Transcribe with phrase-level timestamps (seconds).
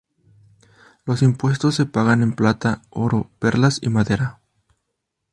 [1.05, 4.39] Los impuestos se pagan en plata, oro, perlas y madera.